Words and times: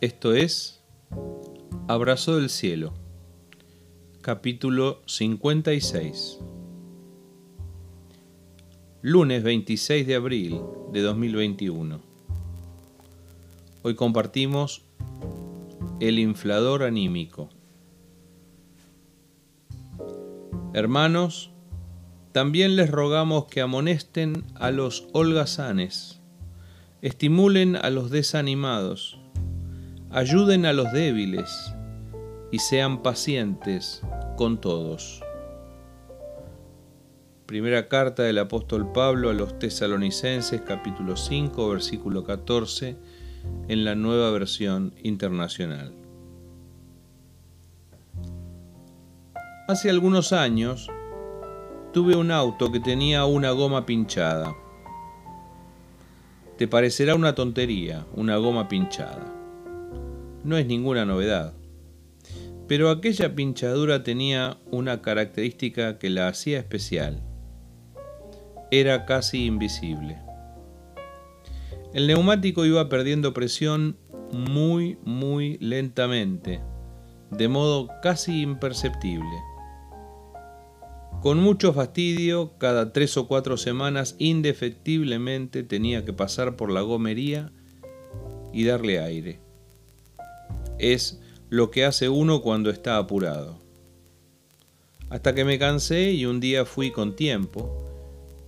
Esto 0.00 0.32
es 0.32 0.82
Abrazo 1.86 2.36
del 2.36 2.48
Cielo, 2.48 2.94
capítulo 4.22 5.02
56. 5.04 6.38
Lunes 9.02 9.42
26 9.42 10.06
de 10.06 10.14
abril 10.14 10.62
de 10.90 11.02
2021. 11.02 12.00
Hoy 13.82 13.94
compartimos 13.94 14.86
el 16.00 16.18
inflador 16.18 16.82
anímico. 16.82 17.50
Hermanos, 20.72 21.50
también 22.32 22.74
les 22.74 22.90
rogamos 22.90 23.48
que 23.48 23.60
amonesten 23.60 24.44
a 24.54 24.70
los 24.70 25.08
holgazanes, 25.12 26.22
estimulen 27.02 27.76
a 27.76 27.90
los 27.90 28.10
desanimados, 28.10 29.19
ayuden 30.12 30.66
a 30.66 30.72
los 30.72 30.92
débiles 30.92 31.72
y 32.50 32.58
sean 32.58 33.00
pacientes 33.00 34.02
con 34.36 34.60
todos. 34.60 35.22
Primera 37.46 37.88
carta 37.88 38.24
del 38.24 38.38
apóstol 38.38 38.90
Pablo 38.92 39.30
a 39.30 39.34
los 39.34 39.58
tesalonicenses 39.60 40.62
capítulo 40.62 41.16
5 41.16 41.68
versículo 41.68 42.24
14 42.24 42.96
en 43.68 43.84
la 43.84 43.94
nueva 43.94 44.30
versión 44.32 44.94
internacional. 45.02 45.94
Hace 49.68 49.90
algunos 49.90 50.32
años 50.32 50.88
tuve 51.92 52.16
un 52.16 52.32
auto 52.32 52.72
que 52.72 52.80
tenía 52.80 53.24
una 53.26 53.52
goma 53.52 53.86
pinchada. 53.86 54.56
Te 56.58 56.66
parecerá 56.66 57.14
una 57.14 57.36
tontería, 57.36 58.04
una 58.16 58.36
goma 58.36 58.68
pinchada. 58.68 59.39
No 60.44 60.56
es 60.56 60.66
ninguna 60.66 61.04
novedad. 61.04 61.54
Pero 62.66 62.90
aquella 62.90 63.34
pinchadura 63.34 64.02
tenía 64.02 64.58
una 64.70 65.02
característica 65.02 65.98
que 65.98 66.08
la 66.08 66.28
hacía 66.28 66.58
especial. 66.58 67.22
Era 68.70 69.04
casi 69.06 69.46
invisible. 69.46 70.18
El 71.92 72.06
neumático 72.06 72.64
iba 72.64 72.88
perdiendo 72.88 73.34
presión 73.34 73.96
muy, 74.32 74.96
muy 75.04 75.58
lentamente, 75.58 76.60
de 77.32 77.48
modo 77.48 77.88
casi 78.00 78.42
imperceptible. 78.42 79.28
Con 81.20 81.38
mucho 81.38 81.74
fastidio, 81.74 82.56
cada 82.56 82.92
tres 82.92 83.16
o 83.16 83.26
cuatro 83.26 83.56
semanas 83.56 84.14
indefectiblemente 84.18 85.64
tenía 85.64 86.04
que 86.04 86.12
pasar 86.12 86.56
por 86.56 86.70
la 86.70 86.80
gomería 86.80 87.52
y 88.52 88.64
darle 88.64 89.00
aire. 89.00 89.49
Es 90.80 91.20
lo 91.50 91.70
que 91.70 91.84
hace 91.84 92.08
uno 92.08 92.40
cuando 92.40 92.70
está 92.70 92.96
apurado. 92.96 93.60
Hasta 95.10 95.34
que 95.34 95.44
me 95.44 95.58
cansé 95.58 96.12
y 96.12 96.24
un 96.24 96.40
día 96.40 96.64
fui 96.64 96.90
con 96.90 97.16
tiempo 97.16 97.86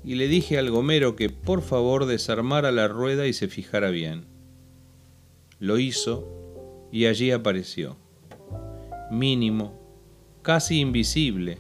y 0.03 0.15
le 0.15 0.29
dije 0.29 0.57
al 0.57 0.71
gomero 0.71 1.15
que 1.15 1.29
por 1.29 1.61
favor 1.61 2.07
desarmara 2.07 2.73
la 2.73 2.89
rueda 2.89 3.27
y 3.27 3.35
se 3.35 3.49
fijara 3.49 3.91
bien. 3.91 4.25
Lo 5.59 5.79
hizo 5.79 6.89
y 6.91 7.05
allí 7.05 7.31
apareció. 7.33 7.99
Mínimo, 9.11 9.79
casi 10.41 10.81
invisible, 10.81 11.59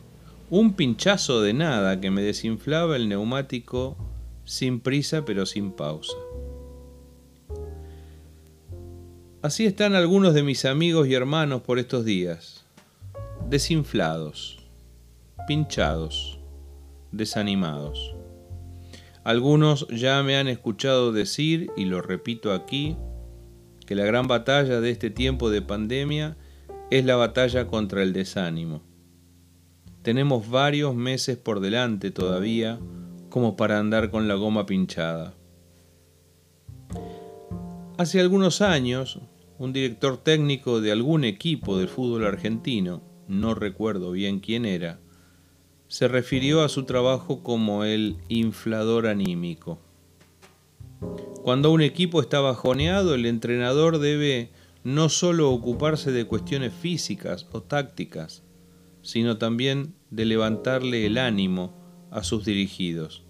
un 0.48 0.72
pinchazo 0.72 1.42
de 1.42 1.52
nada 1.52 2.00
que 2.00 2.10
me 2.10 2.22
desinflaba 2.22 2.96
el 2.96 3.10
neumático 3.10 3.96
sin 4.46 4.80
prisa 4.80 5.26
pero 5.26 5.44
sin 5.44 5.72
pausa. 5.72 6.16
Así 9.42 9.66
están 9.66 9.94
algunos 9.94 10.34
de 10.34 10.42
mis 10.42 10.64
amigos 10.64 11.08
y 11.08 11.14
hermanos 11.14 11.62
por 11.62 11.78
estos 11.78 12.04
días, 12.04 12.64
desinflados, 13.48 14.58
pinchados, 15.46 16.38
desanimados. 17.10 18.14
Algunos 19.24 19.86
ya 19.88 20.22
me 20.22 20.36
han 20.36 20.48
escuchado 20.48 21.12
decir, 21.12 21.70
y 21.76 21.84
lo 21.84 22.00
repito 22.00 22.52
aquí, 22.52 22.96
que 23.86 23.94
la 23.94 24.04
gran 24.04 24.28
batalla 24.28 24.80
de 24.80 24.90
este 24.90 25.10
tiempo 25.10 25.50
de 25.50 25.62
pandemia 25.62 26.36
es 26.90 27.04
la 27.04 27.16
batalla 27.16 27.66
contra 27.66 28.02
el 28.02 28.12
desánimo 28.12 28.82
tenemos 30.02 30.50
varios 30.50 30.94
meses 30.94 31.36
por 31.36 31.60
delante 31.60 32.10
todavía 32.10 32.78
como 33.30 33.56
para 33.56 33.78
andar 33.78 34.10
con 34.10 34.28
la 34.28 34.34
goma 34.34 34.66
pinchada. 34.66 35.34
Hace 37.96 38.20
algunos 38.20 38.60
años, 38.60 39.20
un 39.62 39.72
director 39.72 40.16
técnico 40.16 40.80
de 40.80 40.90
algún 40.90 41.22
equipo 41.22 41.78
del 41.78 41.86
fútbol 41.86 42.26
argentino, 42.26 43.00
no 43.28 43.54
recuerdo 43.54 44.10
bien 44.10 44.40
quién 44.40 44.64
era, 44.64 44.98
se 45.86 46.08
refirió 46.08 46.64
a 46.64 46.68
su 46.68 46.82
trabajo 46.82 47.44
como 47.44 47.84
el 47.84 48.16
inflador 48.26 49.06
anímico. 49.06 49.78
Cuando 51.44 51.70
un 51.70 51.80
equipo 51.80 52.20
está 52.20 52.40
bajoneado, 52.40 53.14
el 53.14 53.24
entrenador 53.24 54.00
debe 54.00 54.50
no 54.82 55.08
solo 55.08 55.52
ocuparse 55.52 56.10
de 56.10 56.24
cuestiones 56.24 56.72
físicas 56.72 57.46
o 57.52 57.62
tácticas, 57.62 58.42
sino 59.02 59.38
también 59.38 59.94
de 60.10 60.24
levantarle 60.24 61.06
el 61.06 61.18
ánimo 61.18 61.72
a 62.10 62.24
sus 62.24 62.44
dirigidos. 62.44 63.22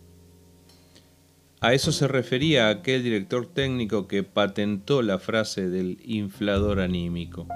A 1.62 1.74
eso 1.74 1.92
se 1.92 2.08
refería 2.08 2.68
aquel 2.68 3.04
director 3.04 3.46
técnico 3.46 4.08
que 4.08 4.24
patentó 4.24 5.00
la 5.00 5.20
frase 5.20 5.68
del 5.68 5.98
inflador 6.04 6.80
anímico. 6.80 7.46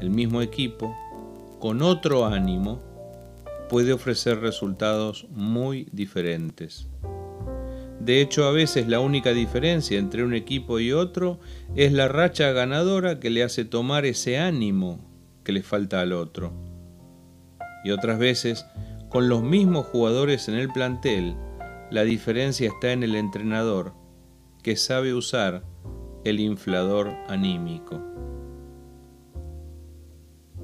El 0.00 0.10
mismo 0.10 0.42
equipo, 0.42 0.92
con 1.60 1.80
otro 1.80 2.26
ánimo, 2.26 2.82
puede 3.68 3.92
ofrecer 3.92 4.40
resultados 4.40 5.28
muy 5.30 5.86
diferentes. 5.92 6.88
De 8.00 8.20
hecho, 8.20 8.46
a 8.46 8.50
veces 8.50 8.88
la 8.88 8.98
única 8.98 9.30
diferencia 9.30 9.96
entre 9.96 10.24
un 10.24 10.34
equipo 10.34 10.80
y 10.80 10.90
otro 10.90 11.38
es 11.76 11.92
la 11.92 12.08
racha 12.08 12.50
ganadora 12.50 13.20
que 13.20 13.30
le 13.30 13.44
hace 13.44 13.64
tomar 13.64 14.04
ese 14.06 14.38
ánimo 14.38 15.08
que 15.44 15.52
le 15.52 15.62
falta 15.62 16.00
al 16.00 16.12
otro 16.12 16.52
y 17.84 17.92
otras 17.92 18.18
veces 18.18 18.66
con 19.08 19.28
los 19.28 19.44
mismos 19.44 19.86
jugadores 19.86 20.48
en 20.48 20.56
el 20.56 20.68
plantel, 20.68 21.36
la 21.90 22.04
diferencia 22.04 22.68
está 22.68 22.92
en 22.92 23.02
el 23.02 23.14
entrenador, 23.14 23.94
que 24.62 24.76
sabe 24.76 25.14
usar 25.14 25.64
el 26.24 26.40
inflador 26.40 27.14
anímico. 27.28 28.02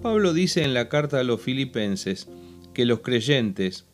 Pablo 0.02 0.32
dice 0.32 0.64
en 0.64 0.74
la 0.74 0.88
carta 0.88 1.20
a 1.20 1.24
los 1.24 1.40
filipenses 1.40 2.28
que 2.74 2.84
los 2.84 3.00
creyentes, 3.00 3.86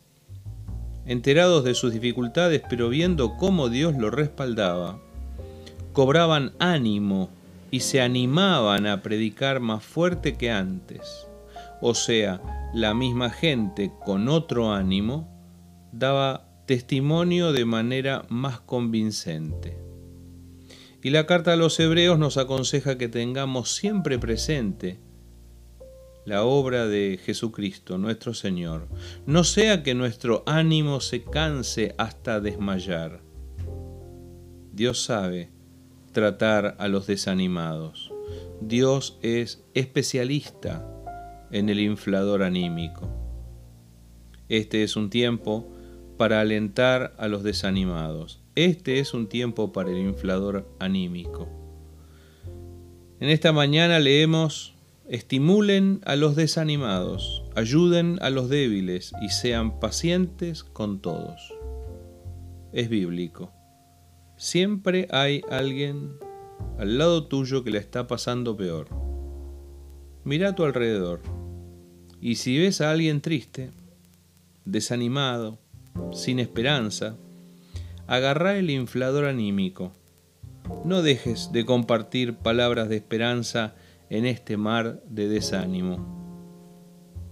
enterados 1.05 1.65
de 1.65 1.75
sus 1.75 1.93
dificultades 1.93 2.63
pero 2.69 2.89
viendo 2.89 3.37
cómo 3.37 3.69
Dios 3.69 3.95
lo 3.97 4.11
respaldaba, 4.11 4.99
cobraban 5.93 6.53
ánimo 6.59 7.29
y 7.71 7.81
se 7.81 8.01
animaban 8.01 8.87
a 8.87 9.03
predicar 9.03 9.61
más 9.61 9.85
fuerte 9.85 10.37
que 10.39 10.51
antes. 10.51 11.27
O 11.83 11.95
sea, 11.95 12.41
la 12.73 12.95
misma 12.95 13.31
gente 13.31 13.93
con 14.05 14.29
otro 14.29 14.73
ánimo 14.73 15.29
daba 15.93 16.48
testimonio 16.69 17.53
de 17.53 17.65
manera 17.65 18.27
más 18.29 18.61
convincente. 18.61 19.79
Y 21.03 21.09
la 21.09 21.25
carta 21.25 21.55
a 21.55 21.57
los 21.57 21.81
hebreos 21.81 22.19
nos 22.19 22.37
aconseja 22.37 22.99
que 22.99 23.09
tengamos 23.09 23.75
siempre 23.75 24.19
presente 24.19 25.01
la 26.27 26.45
obra 26.45 26.87
de 26.87 27.19
Jesucristo, 27.25 27.97
nuestro 27.97 28.35
Señor, 28.35 28.87
no 29.25 29.45
sea 29.45 29.83
que 29.83 29.95
nuestro 29.95 30.43
ánimo 30.45 31.01
se 31.01 31.25
canse 31.25 31.95
hasta 31.97 32.39
desmayar. 32.39 33.23
Dios 34.71 35.03
sabe 35.03 35.49
tratar 36.13 36.77
a 36.79 36.89
los 36.89 37.07
desanimados. 37.07 38.13
Dios 38.61 39.19
es 39.23 39.65
especialista 39.73 40.87
en 41.51 41.71
el 41.71 41.81
inflador 41.81 42.43
anímico. 42.43 43.09
Este 44.51 44.83
es 44.83 44.97
un 44.97 45.09
tiempo 45.09 45.78
para 46.19 46.41
alentar 46.41 47.15
a 47.17 47.29
los 47.29 47.43
desanimados. 47.43 48.41
Este 48.57 48.99
es 48.99 49.15
un 49.15 49.29
tiempo 49.29 49.73
para 49.73 49.91
el 49.91 49.99
inflador 49.99 50.69
anímico. 50.81 51.49
En 53.21 53.31
esta 53.31 53.53
mañana 53.53 54.01
leemos, 54.01 54.75
estimulen 55.09 56.01
a 56.05 56.17
los 56.17 56.37
desanimados, 56.37 57.45
ayuden 57.55 58.19
a 58.21 58.31
los 58.31 58.49
débiles 58.49 59.13
y 59.23 59.29
sean 59.31 59.81
pacientes 59.81 60.65
con 60.65 61.01
todos. 61.01 61.55
Es 62.73 62.89
bíblico. 62.89 63.53
Siempre 64.37 65.09
hay 65.11 65.43
alguien 65.51 66.19
al 66.79 66.99
lado 66.99 67.27
tuyo 67.27 67.65
que 67.65 67.71
le 67.71 67.79
está 67.79 68.07
pasando 68.07 68.57
peor. 68.57 68.89
Mira 70.25 70.51
a 70.51 70.55
tu 70.55 70.65
alrededor 70.65 71.21
y 72.21 72.35
si 72.35 72.59
ves 72.59 72.81
a 72.81 72.91
alguien 72.91 73.21
triste, 73.21 73.71
desanimado, 74.65 75.59
sin 76.13 76.39
esperanza, 76.39 77.17
agarrá 78.07 78.57
el 78.57 78.71
inflador 78.71 79.27
anímico, 79.27 79.93
no 80.85 81.03
dejes 81.03 81.51
de 81.53 81.65
compartir 81.65 82.35
palabras 82.35 82.89
de 82.89 82.97
esperanza 82.97 83.75
en 84.11 84.27
este 84.27 84.57
mar 84.57 85.03
de 85.09 85.29
desánimo. 85.29 86.17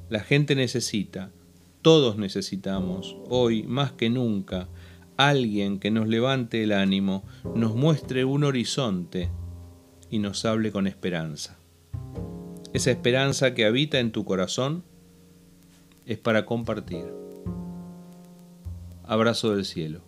La 0.08 0.20
gente 0.20 0.54
necesita, 0.54 1.32
todos 1.82 2.16
necesitamos, 2.16 3.16
hoy 3.28 3.62
más 3.62 3.92
que 3.92 4.10
nunca, 4.10 4.68
alguien 5.16 5.78
que 5.78 5.90
nos 5.90 6.08
levante 6.08 6.62
el 6.62 6.72
ánimo, 6.72 7.24
nos 7.54 7.74
muestre 7.74 8.24
un 8.24 8.44
horizonte 8.44 9.30
y 10.10 10.18
nos 10.18 10.44
hable 10.44 10.72
con 10.72 10.86
esperanza. 10.86 11.58
Esa 12.72 12.90
esperanza 12.90 13.54
que 13.54 13.64
habita 13.64 13.98
en 13.98 14.12
tu 14.12 14.24
corazón 14.24 14.84
es 16.04 16.18
para 16.18 16.44
compartir. 16.44 17.25
Abrazo 19.06 19.54
del 19.54 19.64
cielo. 19.64 20.00